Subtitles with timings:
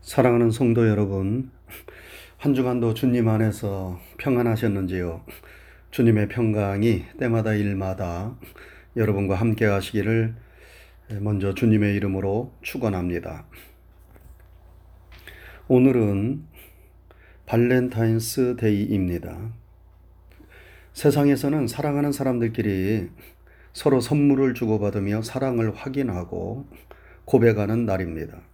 [0.00, 1.50] 사랑하는 성도 여러분,
[2.38, 5.24] 한 주간도 주님 안에서 평안하셨는지요?
[5.90, 8.36] 주님의 평강이 때마다 일마다
[8.96, 10.34] 여러분과 함께 하시기를
[11.20, 13.46] 먼저 주님의 이름으로 축원합니다.
[15.66, 16.46] 오늘은
[17.46, 19.52] 발렌타인스 데이입니다.
[20.92, 23.10] 세상에서는 사랑하는 사람들끼리
[23.72, 26.66] 서로 선물을 주고받으며 사랑을 확인하고
[27.24, 28.47] 고백하는 날입니다.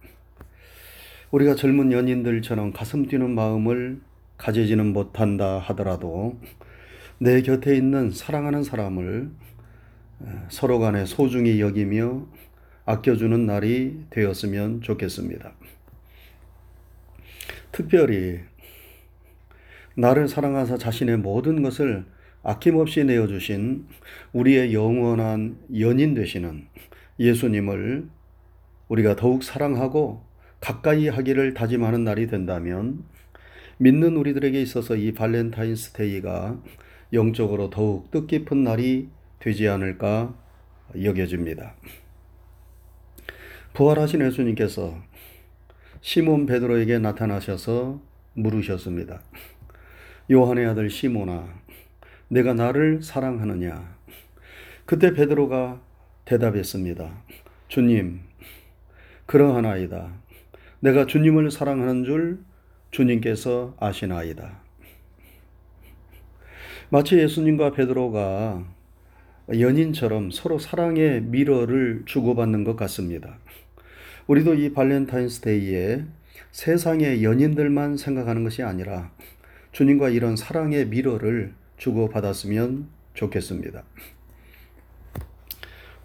[1.35, 3.99] 우리가 젊은 연인들처럼 가슴 뛰는 마음을
[4.37, 6.39] 가지지는 못한다 하더라도
[7.17, 9.31] 내 곁에 있는 사랑하는 사람을
[10.47, 12.25] 서로 간에 소중히 여기며
[12.85, 15.51] 아껴주는 날이 되었으면 좋겠습니다.
[17.73, 18.39] 특별히
[19.97, 22.05] 나를 사랑하사 자신의 모든 것을
[22.43, 23.85] 아낌없이 내어주신
[24.31, 26.65] 우리의 영원한 연인 되시는
[27.19, 28.07] 예수님을
[28.87, 33.03] 우리가 더욱 사랑하고 가까이 하기를 다짐하는 날이 된다면
[33.77, 36.61] 믿는 우리들에게 있어서 이 발렌타인스 데이가
[37.13, 40.35] 영적으로 더욱 뜻깊은 날이 되지 않을까
[41.01, 41.75] 여겨집니다.
[43.73, 44.97] 부활하신 예수님께서
[46.01, 48.01] 시몬 베드로에게 나타나셔서
[48.33, 49.21] 물으셨습니다.
[50.31, 51.47] 요한의 아들 시몬아,
[52.29, 53.95] 내가 나를 사랑하느냐?
[54.85, 55.81] 그때 베드로가
[56.25, 57.23] 대답했습니다.
[57.67, 58.21] 주님,
[59.25, 60.24] 그러하나이다.
[60.79, 62.39] 내가 주님을 사랑하는 줄
[62.91, 64.59] 주님께서 아시나이다.
[66.89, 68.63] 마치 예수님과 베드로가
[69.49, 73.37] 연인처럼 서로 사랑의 미러를 주고받는 것 같습니다.
[74.27, 76.05] 우리도 이 발렌타인스데이에
[76.51, 79.11] 세상의 연인들만 생각하는 것이 아니라
[79.71, 83.83] 주님과 이런 사랑의 미러를 주고받았으면 좋겠습니다.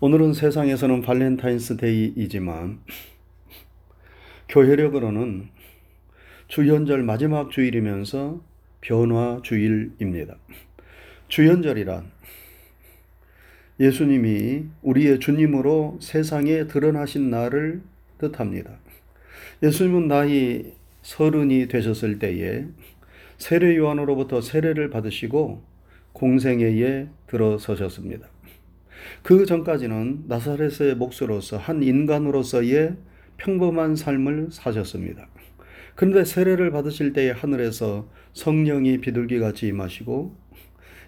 [0.01, 2.81] 오늘은 세상에서는 발렌타인스데이이지만
[4.51, 5.49] 교회력으로는
[6.49, 8.41] 주현절 마지막 주일이면서
[8.81, 10.37] 변화 주일입니다.
[11.29, 12.11] 주현절이란
[13.79, 17.81] 예수님이 우리의 주님으로 세상에 드러나신 날을
[18.19, 18.73] 뜻합니다.
[19.63, 20.73] 예수님은 나이
[21.03, 22.67] 서른이 되셨을 때에
[23.39, 25.63] 세례 요한으로부터 세례를 받으시고
[26.13, 28.27] 공생애에 들어서셨습니다.
[29.23, 32.97] 그 전까지는 나사렛의 목수로서 한 인간으로서의
[33.41, 35.27] 평범한 삶을 사셨습니다.
[35.95, 40.35] 그런데 세례를 받으실 때에 하늘에서 성령이 비둘기같이 임하시고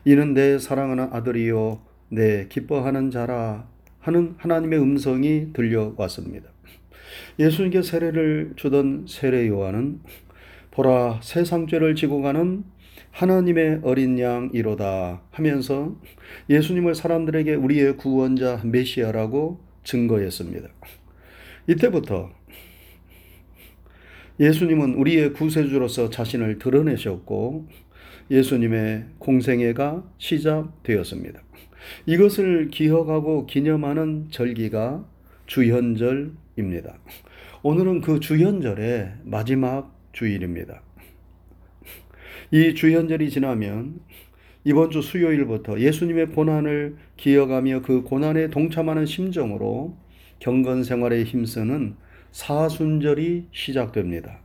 [0.04, 3.69] 이는 내 사랑하는 아들이요 내 기뻐하는 자라
[4.00, 6.48] 하는 하나님의 음성이 들려왔습니다.
[7.38, 10.00] 예수님께 세례를 주던 세례 요한은
[10.72, 12.64] 보라 세상 죄를 지고 가는
[13.12, 15.97] 하나님의 어린 양이로다 하면서
[16.49, 20.69] 예수님을 사람들에게 우리의 구원자 메시아라고 증거했습니다.
[21.69, 22.31] 이때부터
[24.41, 27.69] 예수님은 우리의 구세주로서 자신을 드러내셨고
[28.31, 31.41] 예수님의 공생애가 시작되었습니다.
[32.06, 35.05] 이것을 기억하고 기념하는 절기가
[35.47, 36.99] 주현절입니다.
[37.62, 40.83] 오늘은 그 주현절의 마지막 주일입니다.
[42.50, 44.00] 이 주현절이 지나면
[44.65, 49.97] 이번 주 수요일부터 예수님의 고난을 기억하며 그 고난에 동참하는 심정으로
[50.42, 51.94] 경건 생활에 힘쓰는
[52.32, 54.41] 사순절이 시작됩니다.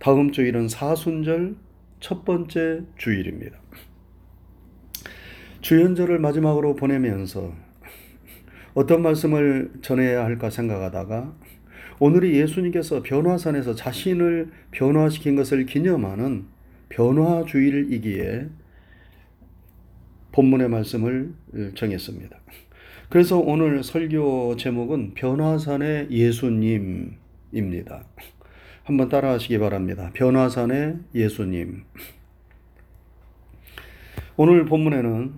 [0.00, 1.54] 다음 주일은 사순절
[2.00, 3.56] 첫 번째 주일입니다.
[5.60, 7.54] 주연절을 마지막으로 보내면서
[8.74, 11.32] 어떤 말씀을 전해야 할까 생각하다가
[12.00, 16.46] 오늘이 예수님께서 변화산에서 자신을 변화시킨 것을 기념하는
[16.88, 18.48] 변화주일이기에
[20.32, 21.32] 본문의 말씀을
[21.76, 22.40] 정했습니다.
[23.10, 27.16] 그래서 오늘 설교 제목은 변화산의 예수님입니다.
[28.84, 30.10] 한번 따라 하시기 바랍니다.
[30.12, 31.84] 변화산의 예수님.
[34.36, 35.32] 오늘 본문에는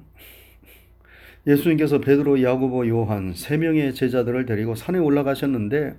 [1.46, 5.94] 예수님께서 베드로, 야고보, 요한 세 명의 제자들을 데리고 산에 올라가셨는데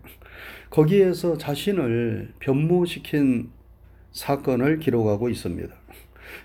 [0.70, 3.50] 거기에서 자신을 변모시킨
[4.12, 5.74] 사건을 기록하고 있습니다.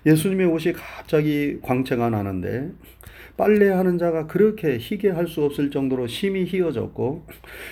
[0.05, 2.71] 예수님의 옷이 갑자기 광채가 나는데
[3.37, 7.25] 빨래하는 자가 그렇게 희게 할 수 없을 정도로 심히 희어졌고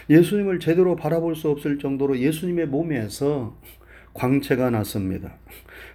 [0.10, 3.58] 예수님을 제대로 바라볼 수 없을 정도로 예수님의 몸에서
[4.14, 5.38] 광채가 났습니다.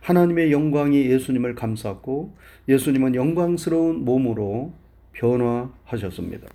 [0.00, 2.36] 하나님의 영광이 예수님을 감쌌고
[2.68, 4.72] 예수님은 영광스러운 몸으로
[5.12, 6.48] 변화하셨습니다.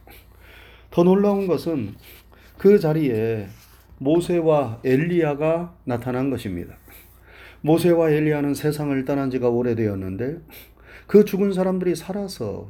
[0.92, 1.96] 더 놀라운 것은
[2.58, 3.48] 그 자리에
[4.00, 6.76] 모세와 엘리야가 나타난 것입니다.
[7.62, 10.40] 모세와 엘리야는 세상을 떠난 지가 오래되었는데
[11.08, 12.70] 그 죽은 사람들이 살아서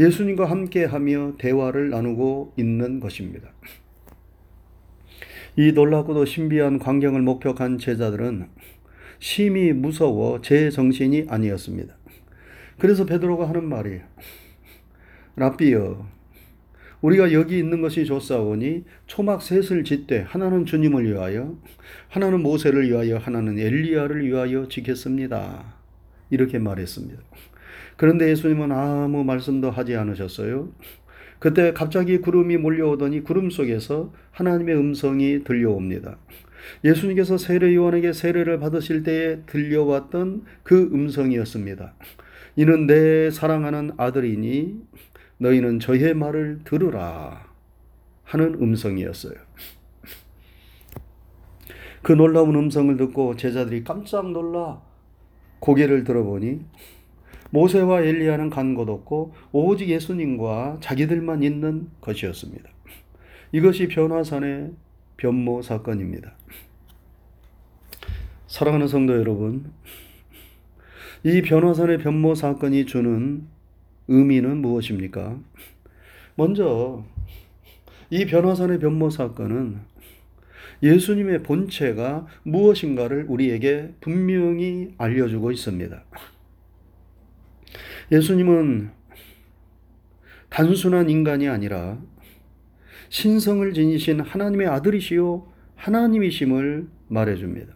[0.00, 3.50] 예수님과 함께 하며 대화를 나누고 있는 것입니다.
[5.56, 8.48] 이 놀랍고도 신비한 광경을 목격한 제자들은
[9.18, 11.94] 심히 무서워 제 정신이 아니었습니다.
[12.78, 14.00] 그래서 베드로가 하는 말이
[15.36, 16.08] 라비여
[17.02, 21.58] 우리가 여기 있는 것이 좋사오니 초막 셋을 짓되 하나는 주님을 위하여
[22.08, 25.74] 하나는 모세를 위하여 하나는 엘리야를 위하여 지켰습니다.
[26.30, 27.22] 이렇게 말했습니다.
[28.00, 30.72] 그런데 예수님은 아무 말씀도 하지 않으셨어요.
[31.38, 36.16] 그때 갑자기 구름이 몰려오더니 구름 속에서 하나님의 음성이 들려옵니다.
[36.82, 41.92] 예수님께서 세례 요한에게 세례를 받으실 때에 들려왔던 그 음성이었습니다.
[42.56, 44.80] 이는 내 사랑하는 아들이니
[45.36, 47.52] 너희는 저의 말을 들으라
[48.24, 49.34] 하는 음성이었어요.
[52.00, 54.80] 그 놀라운 음성을 듣고 제자들이 깜짝 놀라
[55.58, 56.60] 고개를 들어보니
[57.50, 62.70] 모세와 엘리야는 간 곳 없고 오직 예수님과 자기들만 있는 것이었습니다.
[63.52, 64.72] 이것이 변화산의
[65.16, 66.32] 변모 사건입니다.
[68.46, 69.72] 사랑하는 성도 여러분,
[71.24, 73.46] 이 변화산의 변모 사건이 주는
[74.08, 75.38] 의미는 무엇입니까?
[76.36, 77.04] 먼저
[78.10, 79.80] 이 변화산의 변모 사건은
[80.82, 86.02] 예수님의 본체가 무엇인가를 우리에게 분명히 알려주고 있습니다.
[88.12, 88.90] 예수님은
[90.48, 91.98] 단순한 인간이 아니라
[93.08, 95.46] 신성을 지니신 하나님의 아들이시요
[95.76, 97.74] 하나님이심을 말해줍니다.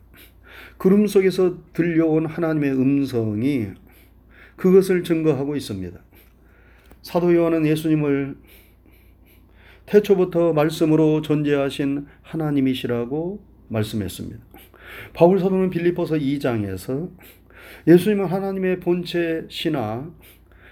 [0.76, 3.68] 구름 속에서 들려온 하나님의 음성이
[4.56, 5.98] 그것을 증거하고 있습니다.
[7.02, 8.36] 사도 요한은 예수님을
[9.86, 14.44] 태초부터 말씀으로 존재하신 하나님이시라고 말씀했습니다.
[15.12, 17.10] 바울 사도는 빌립보서 2장에서
[17.86, 20.10] 예수님은 하나님의 본체시나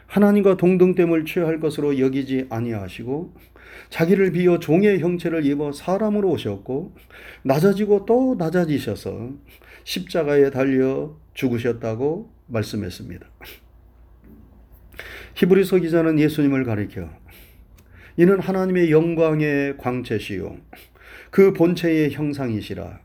[0.06, 3.34] 하나님과 동등됨을 취할 것으로 여기지 아니하시고
[3.88, 6.94] 자기를 비어 종의 형체를 입어 사람으로 오셨고
[7.42, 9.30] 낮아지고 또 낮아지셔서
[9.84, 13.26] 십자가에 달려 죽으셨다고 말씀했습니다.
[15.34, 17.08] 히브리서 기자는 예수님을 가리켜
[18.16, 20.58] 이는 하나님의 영광의 광채시요
[21.30, 23.00] 그 본체의 형상이시라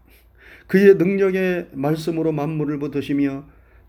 [0.67, 3.45] 그의 능력의 말씀으로 만물을 붙으시며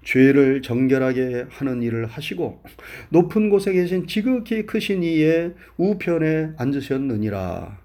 [0.08, 2.62] 죄를 정결하게 하는 일을 하시고
[3.10, 7.78] 높은 곳에 계신 지극히 크신 이의 우편에 앉으셨느니라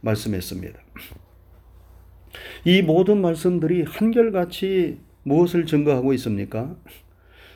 [0.00, 0.80] 말씀했습니다.
[2.64, 6.74] 이 모든 말씀들이 한결같이 무엇을 증거하고 있습니까?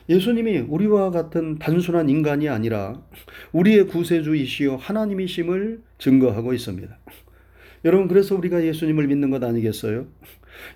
[0.07, 3.01] 예수님이 우리와 같은 단순한 인간이 아니라
[3.53, 6.95] 우리의 구세주이시요 하나님이심을 증거하고 있습니다.
[7.85, 10.05] 여러분 그래서 우리가 예수님을 믿는 것 아니겠어요?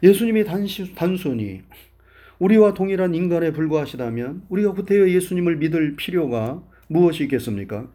[0.02, 1.62] 예수님이 단시, 단순히
[2.40, 7.88] 우리와 동일한 인간에 불과하시다면 우리가 구태여 예수님을 믿을 필요가 무엇이 있겠습니까?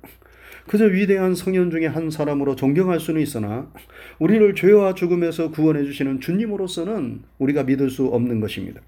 [0.67, 3.70] 그저 위대한 성현 중에 한 사람으로 존경할 수는 있으나
[4.19, 8.81] 우리를 죄와 죽음에서 구원해 주시는 주님으로서는 우리가 믿을 수 없는 것입니다.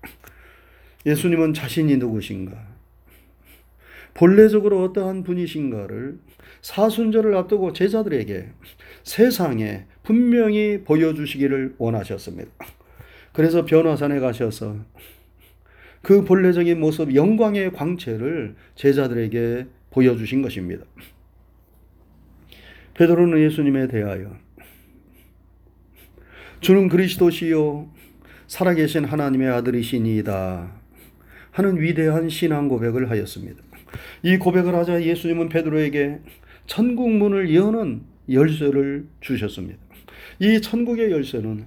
[1.05, 2.77] 예수님은 자신이 누구신가?
[4.15, 6.19] 본래적으로 어떠한 분이신가를
[6.63, 8.49] 사순절을 앞두고 제자들에게
[9.05, 12.51] 세상에 분명히 보여주시기를 원하셨습니다.
[13.33, 14.79] 그래서 변화산에 가셔서
[16.07, 20.85] 그 본래적인 모습, 영광의 광채를 제자들에게 보여주신 것입니다.
[22.95, 24.37] 베드로는 예수님에 대하여
[26.61, 27.91] 주는 그리스도시요
[28.47, 30.81] 살아계신 하나님의 아들이시니이다
[31.51, 33.61] 하는 위대한 신앙 고백을 하였습니다.
[34.23, 36.21] 이 고백을 하자 예수님은 베드로에게
[36.69, 39.81] 천국 문을 여는 열쇠를 주셨습니다.
[40.39, 41.67] 이 천국의 열쇠는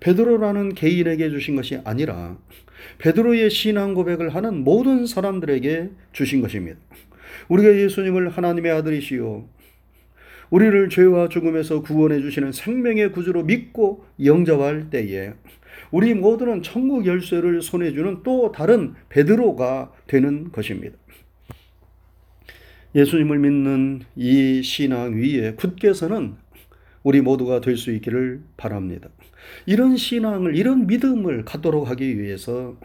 [0.00, 2.38] 베드로라는 개인에게 주신 것이 아니라
[2.98, 6.78] 베드로의 신앙 고백을 하는 모든 사람들에게 주신 것입니다.
[7.48, 9.48] 우리가 예수님을 하나님의 아들이시요
[10.50, 15.34] 우리를 죄와 죽음에서 구원해 주시는 생명의 구주로 믿고 영접할 때에
[15.90, 20.96] 우리 모두는 천국 열쇠를 손에 주는 또 다른 베드로가 되는 것입니다.
[22.94, 26.36] 예수님을 믿는 이 신앙 위에 굳게 서는
[27.02, 29.08] 우리 모두가 될 수 있기를 바랍니다.
[29.66, 32.76] 이런 신앙을, 이런 믿음을 갖도록 하기 위해서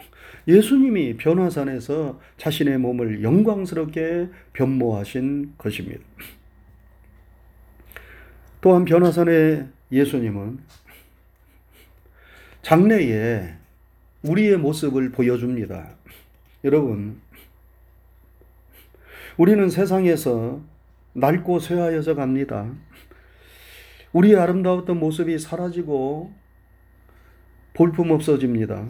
[0.47, 6.01] 예수님이 변화산에서 자신의 몸을 영광스럽게 변모하신 것입니다.
[8.61, 10.59] 또한 변화산의 예수님은
[12.61, 13.55] 장래에
[14.23, 15.89] 우리의 모습을 보여줍니다.
[16.63, 17.19] 여러분,
[19.35, 20.61] 우리는 세상에서
[21.13, 22.71] 낡고 쇠하여져 갑니다.
[24.13, 26.33] 우리의 아름다웠던 모습이 사라지고
[27.73, 28.87] 볼품 없어집니다.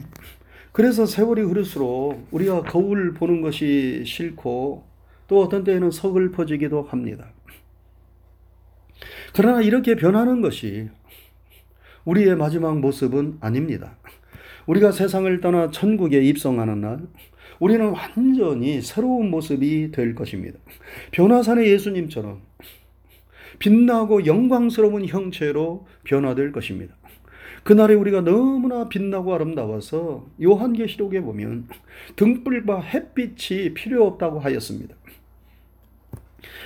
[0.72, 4.84] 그래서 세월이 흐를수록 우리가 거울 보는 것이 싫고
[5.28, 7.32] 또 어떤 때에는 서글퍼지기도 합니다.
[9.34, 10.90] 그러나 이렇게 변하는 것이
[12.06, 13.98] 우리의 마지막 모습은 아닙니다.
[14.66, 17.00] 우리가 세상을 떠나 천국에 입성하는 날,
[17.60, 20.60] 우리는 완전히 새로운 모습이 될 것입니다.
[21.12, 22.42] 변화산의 예수님처럼
[23.60, 26.96] 빛나고 영광스러운 형체로 변화될 것입니다.
[27.63, 31.67] 그날에 우리가 너무나 빛나고 아름다워서 요한계시록에 보면
[32.15, 34.96] 등불과 햇빛이 필요 없다고 하였습니다.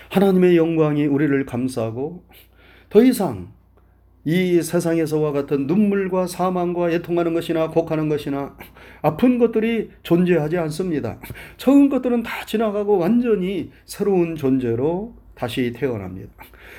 [0.09, 2.23] 하나님의 영광이 우리를 감싸고
[2.89, 3.51] 더 이상
[4.25, 8.57] 이 세상에서와 같은 눈물과 사망과 애통하는 것이나 곡하는 것이나
[9.01, 11.19] 아픈 것들이 존재하지 않습니다.
[11.55, 16.33] 처음 것들은 다 지나가고 완전히 새로운 존재로 다시 태어납니다.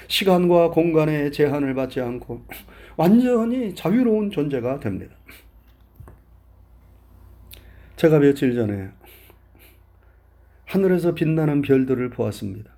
[0.09, 2.45] 시간과 공간의 제한을 받지 않고
[2.97, 5.15] 완전히 자유로운 존재가 됩니다.
[7.97, 8.91] 제가 며칠 전에
[10.65, 12.77] 하늘에서 빛나는 별들을 보았습니다.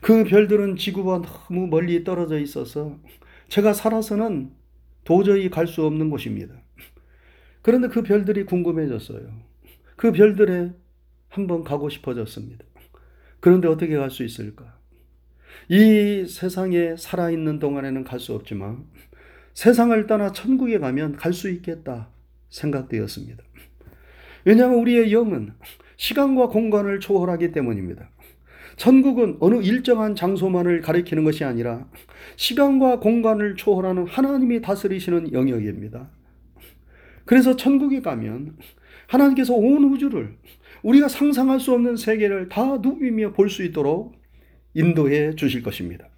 [0.00, 2.98] 그 별들은 지구와 너무 멀리 떨어져 있어서
[3.48, 4.52] 제가 살아서는
[5.04, 6.54] 도저히 갈 수 없는 곳입니다.
[7.62, 9.28] 그런데 그 별들이 궁금해졌어요.
[9.96, 10.72] 그 별들에
[11.28, 12.64] 한번 가고 싶어졌습니다.
[13.40, 14.78] 그런데 어떻게 갈 수 있을까?
[15.68, 18.84] 이 세상에 살아있는 동안에는 갈 수 없지만
[19.54, 22.08] 세상을 떠나 천국에 가면 갈 수 있겠다
[22.50, 23.42] 생각되었습니다.
[24.44, 25.52] 왜냐하면 우리의 영은
[25.96, 28.10] 시간과 공간을 초월하기 때문입니다.
[28.76, 31.86] 천국은 어느 일정한 장소만을 가리키는 것이 아니라
[32.36, 36.08] 시간과 공간을 초월하는 하나님이 다스리시는 영역입니다.
[37.26, 38.56] 그래서 천국에 가면
[39.08, 40.36] 하나님께서 온 우주를
[40.82, 44.20] 우리가 상상할 수 없는 세계를 다 누비며 볼 수 있도록
[44.74, 46.08] 인도해 주실 것입니다.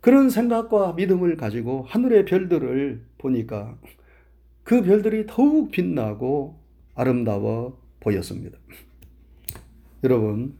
[0.00, 3.78] 그런 생각과 믿음을 가지고 하늘의 별들을 보니까
[4.62, 6.60] 그 별들이 더욱 빛나고
[6.94, 8.58] 아름다워 보였습니다.
[10.04, 10.56] 여러분,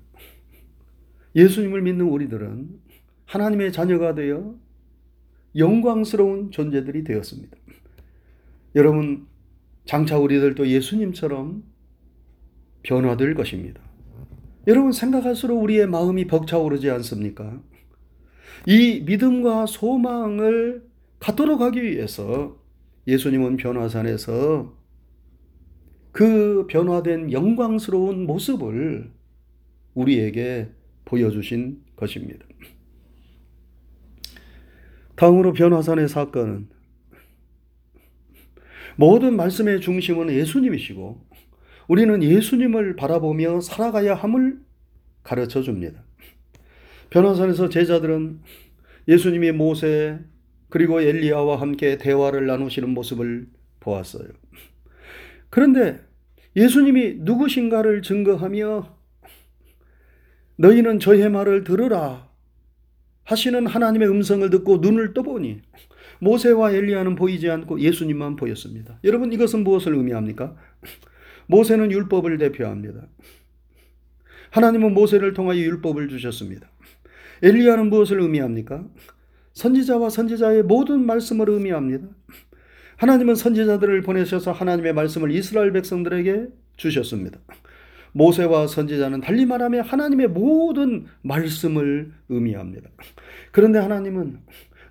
[1.34, 2.80] 예수님을 믿는 우리들은
[3.26, 4.54] 하나님의 자녀가 되어
[5.56, 7.56] 영광스러운 존재들이 되었습니다.
[8.74, 9.26] 여러분,
[9.84, 11.62] 장차 우리들도 예수님처럼
[12.86, 13.80] 변화될 것입니다.
[14.66, 17.60] 여러분, 생각할수록 우리의 마음이 벅차오르지 않습니까?
[18.66, 20.86] 이 믿음과 소망을
[21.18, 22.56] 갖도록 하기 위해서
[23.06, 24.74] 예수님은 변화산에서
[26.12, 29.12] 그 변화된 영광스러운 모습을
[29.94, 30.68] 우리에게
[31.04, 32.46] 보여주신 것입니다.
[35.16, 36.68] 다음으로 변화산의 사건은
[38.96, 41.26] 모든 말씀의 중심은 예수님이시고
[41.88, 44.58] 우리는 예수님을 바라보며 살아가야 함을
[45.22, 46.02] 가르쳐 줍니다.
[47.10, 48.40] 변화산에서 제자들은
[49.08, 50.18] 예수님이 모세
[50.68, 53.46] 그리고 엘리야와 함께 대화를 나누시는 모습을
[53.80, 54.28] 보았어요.
[55.48, 56.00] 그런데
[56.56, 58.96] 예수님이 누구신가를 증거하며
[60.56, 62.28] 너희는 저의 말을 들으라
[63.24, 65.60] 하시는 하나님의 음성을 듣고 눈을 떠보니
[66.20, 68.98] 모세와 엘리야는 보이지 않고 예수님만 보였습니다.
[69.04, 70.56] 여러분 이것은 무엇을 의미합니까?
[71.46, 73.06] 모세는 율법을 대표합니다.
[74.50, 76.68] 하나님은 모세를 통하여 율법을 주셨습니다.
[77.42, 78.84] 엘리야는 무엇을 의미합니까?
[79.52, 82.06] 선지자와 선지자의 모든 말씀을 의미합니다.
[82.96, 87.38] 하나님은 선지자들을 보내셔서 하나님의 말씀을 이스라엘 백성들에게 주셨습니다.
[88.12, 92.88] 모세와 선지자는 달리 말하면 하나님의 모든 말씀을 의미합니다.
[93.52, 94.40] 그런데 하나님은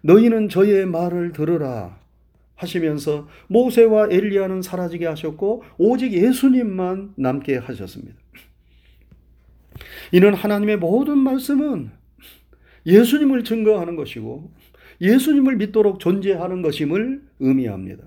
[0.02, 1.98] 너희는 저의 말을 들으라
[2.56, 8.16] 하시면서 모세와 엘리야는 사라지게 하셨고 오직 예수님만 남게 하셨습니다.
[10.12, 11.92] 이는 하나님의 모든 말씀은
[12.86, 14.52] 예수님을 증거하는 것이고
[15.02, 18.04] 예수님을 믿도록 존재하는 것임을 의미합니다.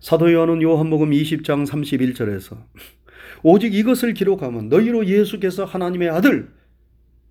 [0.00, 2.56] 사도 요한은 요한복음 20장 31절에서
[3.42, 6.50] 오직 이것을 기록하면 너희로 예수께서 하나님의 아들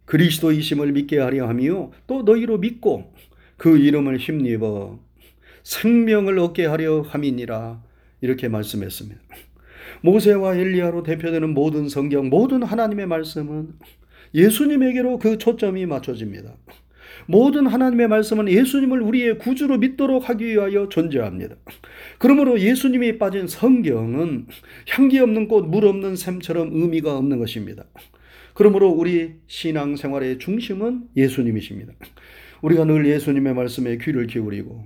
[0.05, 3.13] 그리스도이심을 믿게 하려 하며 또 너희로 믿고
[3.57, 4.99] 그 이름을 힘입어
[5.69, 7.79] 생명을 얻게 하려 함이니라
[8.21, 9.21] 이렇게 말씀했습니다.
[10.01, 13.73] 모세와 엘리야로 대표되는 모든 성경 모든 하나님의 말씀은
[14.33, 16.55] 예수님에게로 그 초점이 맞춰집니다.
[17.27, 21.55] 모든 하나님의 말씀은 예수님을 우리의 구주로 믿도록 하기 위하여 존재합니다.
[22.17, 24.47] 그러므로 예수님이 빠진 성경은
[24.89, 27.85] 향기 없는 꽃, 물 없는 샘처럼 의미가 없는 것입니다.
[28.55, 31.93] 그러므로 우리 신앙 생활의 중심은 예수님이십니다.
[32.63, 34.85] 우리가 늘 예수님의 말씀에 귀를 기울이고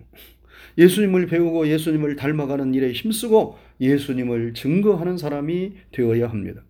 [0.77, 6.63] 예수님을 배우고 예수님을 닮아가는 일에 힘쓰고 예수님을 증거하는 사람이 되어야 합니다.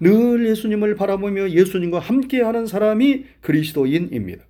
[0.00, 4.44] 늘 예수님을 바라보며 예수님과 함께하는 사람이 그리스도인입니다.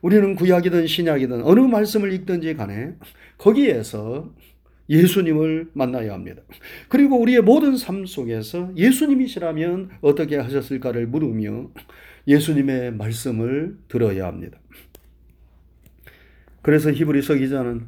[0.00, 2.94] 우리는 구약이든 신약이든 어느 말씀을 읽든지 간에
[3.38, 4.32] 거기에서
[4.88, 6.42] 예수님을 만나야 합니다.
[6.88, 11.70] 그리고 우리의 모든 삶 속에서 예수님이시라면 어떻게 하셨을까를 물으며
[12.26, 14.58] 예수님의 말씀을 들어야 합니다.
[16.62, 17.86] 그래서 히브리서 기자는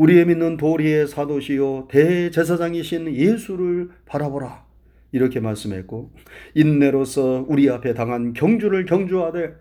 [0.00, 4.64] 우리의 믿는 도리의 사도시요 대제사장이신 예수를 바라보라.
[5.12, 6.10] 이렇게 말씀했고
[6.54, 9.56] 인내로서 우리 앞에 당한 경주를 경주하되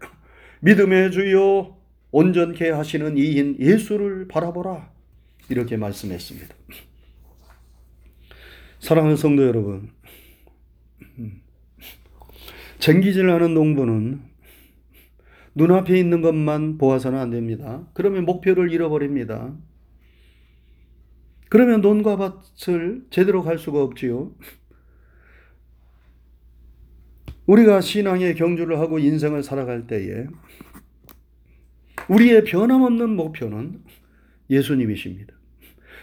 [0.61, 1.75] 믿음의 주요
[2.11, 4.89] 온전케 하시는 이인 예수를 바라보라.
[5.49, 6.55] 이렇게 말씀했습니다.
[8.79, 9.89] 사랑하는 성도 여러분,
[12.77, 14.21] 쟁기질 하는 농부는
[15.55, 17.85] 눈앞에 있는 것만 보아서는 안 됩니다.
[17.93, 19.53] 그러면 목표를 잃어버립니다.
[21.49, 24.33] 그러면 논과 밭을 제대로 갈 수가 없지요.
[27.47, 30.27] 우리가 신앙의 경주를 하고 인생을 살아갈 때에
[32.07, 33.83] 우리의 변함없는 목표는
[34.51, 35.33] 예수님이십니다.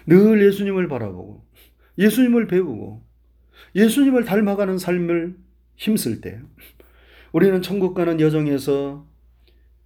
[0.07, 1.45] 늘 예수님을 바라보고
[1.99, 3.05] 예수님을 배우고
[3.75, 5.37] 예수님을 닮아가는 삶을
[5.77, 6.41] 힘쓸 때
[7.33, 9.07] 우리는 천국 가는 여정에서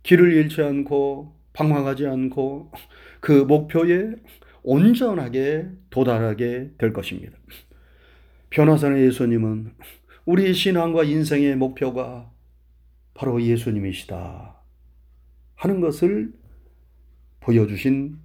[0.02, 2.72] 길을 잃지 않고 방황하지 않고
[3.20, 4.14] 그 목표에
[4.62, 7.36] 온전하게 도달하게 될 것입니다.
[8.50, 9.72] 변화산의 예수님은
[10.24, 12.30] 우리 신앙과 인생의 목표가
[13.14, 14.56] 바로 예수님이시다
[15.54, 16.32] 하는 것을
[17.40, 18.18] 보여주신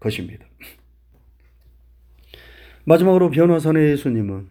[0.00, 0.46] 것입니다.
[2.84, 4.48] 마지막으로 변화산의 예수님은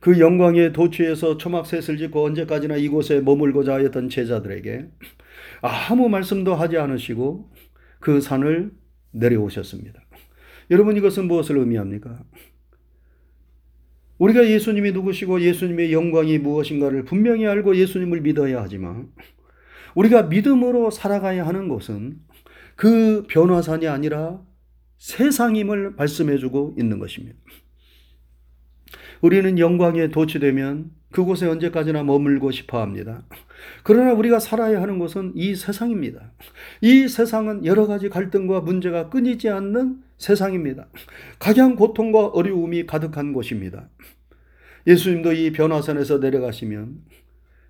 [0.00, 4.86] 그 영광의 도취에서 초막셋을 짓고 언제까지나 이곳에 머물고자 하였던 제자들에게
[5.62, 7.50] 아무 말씀도 하지 않으시고
[8.00, 8.70] 그 산을
[9.14, 10.00] 내려오셨습니다.
[10.70, 12.22] 여러분 이것은 무엇을 의미합니까?
[14.18, 19.08] 우리가 예수님이 누구시고 예수님의 영광이 무엇인가를 분명히 알고 예수님을 믿어야 하지만
[19.94, 22.20] 우리가 믿음으로 살아가야 하는 것은
[22.76, 24.40] 그 변화산이 아니라
[24.98, 27.38] 세상임을 말씀해 주고 있는 것입니다.
[29.20, 33.24] 우리는 영광에 도취되면 그곳에 언제까지나 머물고 싶어 합니다.
[33.82, 36.32] 그러나 우리가 살아야 하는 곳은 이 세상입니다.
[36.80, 40.88] 이 세상은 여러 가지 갈등과 문제가 끊이지 않는 세상입니다.
[41.38, 43.88] 각양 고통과 어려움이 가득한 곳입니다.
[44.86, 47.02] 예수님도 이 변화산에서 내려가시면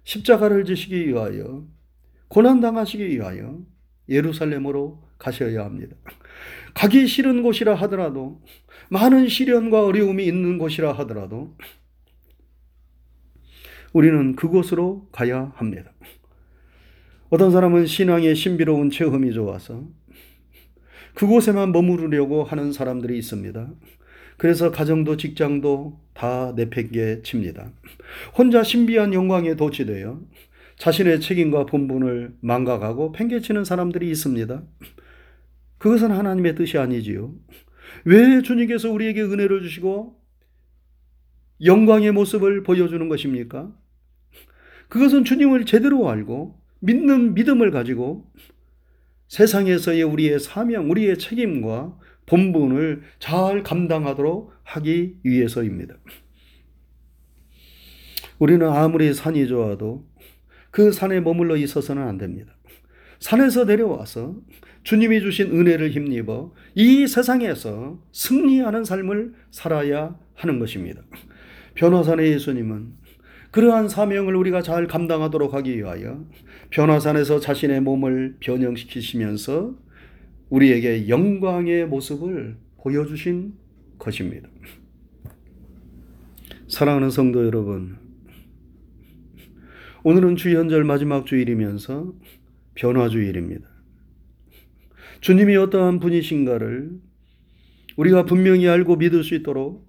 [0.04, 1.66] 십자가를 지시기 위하여
[2.28, 3.60] 고난당하시기 위하여
[4.08, 5.96] 예루살렘으로 가셔야 합니다.
[6.74, 8.42] 가기 싫은 곳이라 하더라도
[8.90, 11.56] 많은 시련과 어려움이 있는 곳이라 하더라도
[13.94, 15.92] 우리는 그곳으로 가야 합니다.
[17.30, 19.88] 어떤 사람은 신앙의 신비로운 체험이 좋아서
[21.14, 23.72] 그곳에만 머무르려고 하는 사람들이 있습니다.
[24.36, 27.70] 그래서 가정도 직장도 다 내팽개 칩니다.
[28.36, 30.20] 혼자 신비한 영광에 도취되어
[30.76, 34.60] 자신의 책임과 본분을 망각하고 팽개치는 사람들이 있습니다.
[35.78, 37.32] 그것은 하나님의 뜻이 아니지요.
[38.06, 40.20] 왜 주님께서 우리에게 은혜를 주시고
[41.64, 43.83] 영광의 모습을 보여주는 것입니까?
[44.94, 48.30] 그것은 주님을 제대로 알고 믿는 믿음을 가지고
[49.26, 55.96] 세상에서의 우리의 사명, 우리의 책임과 본분을 잘 감당하도록 하기 위해서입니다.
[58.38, 60.06] 우리는 아무리 산이 좋아도
[60.70, 62.56] 그 산에 머물러 있어서는 안 됩니다.
[63.18, 64.36] 산에서 내려와서
[64.84, 71.02] 주님이 주신 은혜를 힘입어 이 세상에서 승리하는 삶을 살아야 하는 것입니다.
[71.74, 73.03] 변호사의 예수님은
[73.54, 76.26] 그러한 사명을 우리가 잘 감당하도록 하기 위하여
[76.70, 79.76] 변화산에서 자신의 몸을 변형시키시면서
[80.50, 83.54] 우리에게 영광의 모습을 보여주신
[83.96, 84.48] 것입니다.
[86.66, 87.96] 사랑하는 성도 여러분,
[90.02, 92.12] 오늘은 주연절 마지막 주일이면서
[92.74, 93.68] 변화주일입니다.
[95.20, 96.90] 주님이 어떠한 분이신가를
[97.98, 99.88] 우리가 분명히 알고 믿을 수 있도록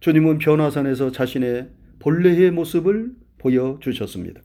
[0.00, 4.40] 주님은 변화산에서 자신의 본래의 모습을 보여주셨습니다.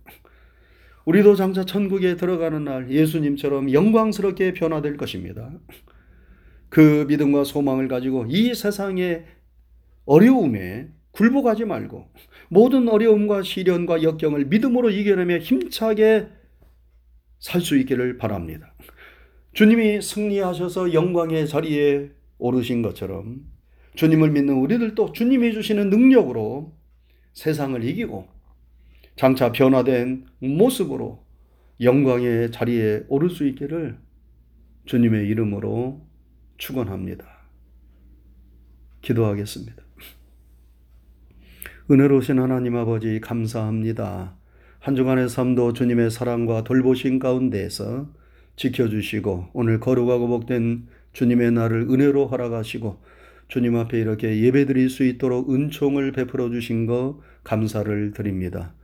[1.05, 5.51] 우리도 장차 천국에 들어가는 날 예수님처럼 영광스럽게 변화될 것입니다.
[6.69, 9.25] 그 믿음과 소망을 가지고 이 세상의
[10.05, 12.11] 어려움에 굴복하지 말고
[12.49, 16.27] 모든 어려움과 시련과 역경을 믿음으로 이겨내며 힘차게
[17.39, 18.73] 살 수 있기를 바랍니다.
[19.53, 23.41] 주님이 승리하셔서 영광의 자리에 오르신 것처럼
[23.95, 26.77] 주님을 믿는 우리들도 주님이 주시는 능력으로
[27.39, 28.27] 세상을 이기고
[29.15, 31.23] 장차 변화된 모습으로
[31.79, 33.97] 영광의 자리에 오를 수 있기를
[34.85, 36.05] 주님의 이름으로
[36.57, 37.25] 축원합니다.
[39.01, 39.81] 기도하겠습니다.
[41.89, 44.35] 은혜로우신 하나님 아버지 감사합니다.
[44.79, 48.09] 한 주간의 삶도 주님의 사랑과 돌보신 가운데서
[48.57, 53.01] 지켜주시고 오늘 거룩하고 복된 주님의 날을 은혜로 허락하시고
[53.49, 58.75] 주님 앞에 이렇게 예배 드릴 수 있도록 은총을 베풀어 주신 거 감사를 드립니다.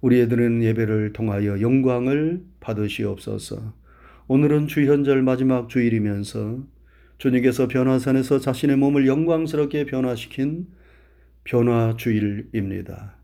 [0.00, 3.74] 우리 애들은 예배를 통하여 영광을 받으시옵소서.
[4.28, 6.62] 오늘은 주현절 마지막 주일이면서
[7.18, 10.68] 주님께서 변화산에서 자신의 몸을 영광스럽게 변화시킨
[11.42, 13.16] 변화 주일입니다.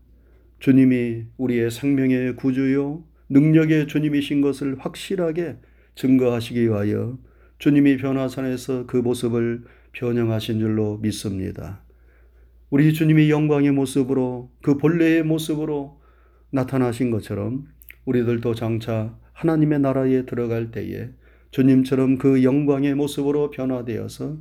[0.59, 5.55] 주님이 우리의 생명의 구주요, 능력의 주님이신 것을 확실하게
[5.95, 7.17] 증거하시기 위하여
[7.59, 11.83] 주님이 변화산에서 그 모습을 변형하신 줄로 믿습니다.
[12.69, 15.99] 우리 주님이 영광의 모습으로 그 본래의 모습으로
[16.51, 17.67] 나타나신 것처럼
[18.05, 21.09] 우리들도 장차 하나님의 나라에 들어갈 때에
[21.51, 24.37] 주님처럼 그 영광의 모습으로 변화되어서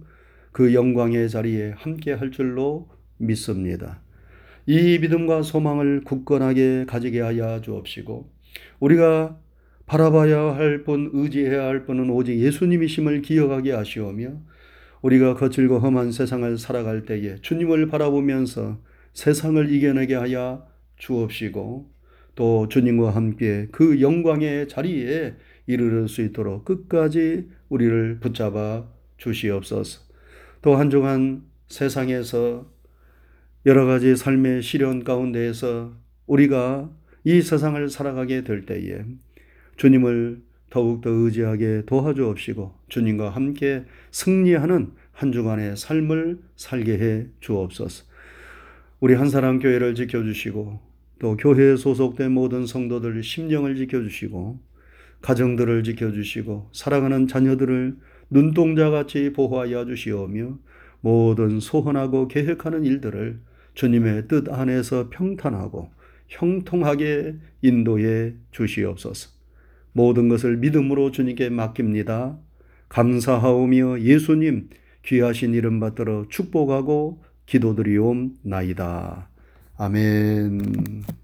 [0.53, 4.01] 그 영광의 자리에 함께 할 줄로 믿습니다.
[4.67, 8.31] 이 믿음과 소망을 굳건하게 가지게 하여 주옵시고
[8.79, 9.39] 우리가
[9.87, 14.35] 바라봐야 할 분, 의지해야 할 분은 오직 예수님이심을 기억하게 하시오며
[15.03, 18.79] 우리가 거칠고 험한 세상을 살아갈 때에 주님을 바라보면서
[19.15, 21.91] 세상을 이겨내게 하여 주옵시고
[22.35, 25.35] 또 주님과 함께 그 영광의 자리에
[25.67, 30.03] 이르를 수 있도록 끝까지 우리를 붙잡아 주시옵소서.
[30.63, 32.71] 또한 주간 세상에서
[33.67, 35.95] 여러 가지 삶의 시련 가운데에서
[36.27, 36.91] 우리가
[37.25, 39.05] 이 세상을 살아가게 될 때에
[39.77, 48.05] 주님을 더욱더 의지하게 도와주옵시고 주님과 함께 승리하는 한 주간의 삶을 살게 해 주옵소서.
[49.01, 50.81] 우리 한 사람 교회를 지켜주시고
[51.19, 54.59] 또 교회에 소속된 모든 성도들 심령을 지켜주시고
[55.21, 57.97] 가정들을 지켜주시고 사랑하는 자녀들을
[58.31, 60.59] 눈동자같이 보호하여 주시오며
[61.01, 63.41] 모든 소원하고 계획하는 일들을
[63.75, 65.91] 주님의 뜻 안에서 평탄하고
[66.29, 69.40] 형통하게 인도해 주시옵소서.
[69.93, 72.39] 모든 것을 믿음으로 주님께 맡깁니다.
[72.89, 74.71] 감사하오며 예수님
[75.05, 79.29] 귀하신 이름 받들어 축복하고 기도드리옵나이다.
[79.77, 81.20] 아멘.